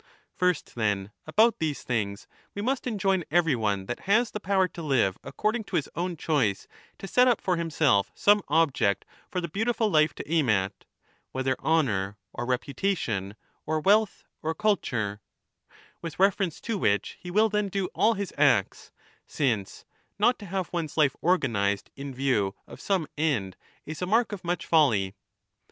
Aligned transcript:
First 0.33 0.73
then 0.73 1.11
about 1.27 1.59
these 1.59 1.83
things 1.83 2.25
we 2.55 2.61
must 2.63 2.87
enjoin 2.87 3.23
every 3.29 3.55
one 3.55 3.81
2 3.81 3.85
that 3.85 3.99
has 4.09 4.31
the 4.31 4.39
power 4.39 4.67
to 4.69 4.81
live 4.81 5.19
according 5.23 5.63
to 5.65 5.75
his 5.75 5.87
own 5.93 6.17
choice 6.17 6.67
to 6.97 7.07
set 7.07 7.27
up 7.27 7.39
for 7.39 7.55
himself 7.55 8.11
some 8.15 8.41
object 8.47 9.05
for 9.29 9.39
the 9.39 9.47
beautiful 9.47 9.91
life 9.91 10.15
to 10.15 10.27
aim 10.27 10.49
at, 10.49 10.85
(whether 11.33 11.55
honour 11.59 12.17
or 12.33 12.47
reputation 12.47 13.35
or 13.67 13.79
wealth 13.79 14.23
or 14.41 14.55
culture), 14.55 15.21
with 16.01 16.17
reference 16.17 16.59
to 16.61 16.79
which 16.79 17.19
he 17.19 17.29
will 17.29 17.47
then 17.49 17.67
do 17.67 17.85
all 17.93 18.15
his 18.15 18.33
acts, 18.39 18.91
since 19.27 19.85
not 20.17 20.39
to 20.39 20.45
10 20.45 20.51
have 20.51 20.73
one's 20.73 20.97
life 20.97 21.15
organized 21.21 21.91
in 21.95 22.11
view 22.11 22.55
of 22.65 22.81
some 22.81 23.05
end 23.19 23.55
is 23.85 24.01
a 24.01 24.07
mark 24.07 24.31
of 24.31 24.43
much 24.43 24.65
folly. 24.65 25.13